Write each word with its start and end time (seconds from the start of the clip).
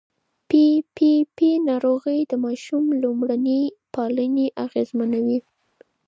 پي 0.49 0.63
پي 0.95 1.11
پي 1.35 1.49
ناروغي 1.69 2.19
د 2.31 2.33
ماشوم 2.43 2.83
لومړني 3.03 3.61
پالنې 3.93 4.47
اغېزمنوي. 4.65 5.39